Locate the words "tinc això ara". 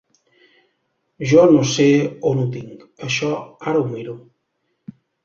2.55-3.83